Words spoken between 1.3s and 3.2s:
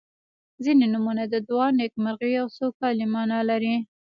د دعا، نیکمرغۍ او سوکالۍ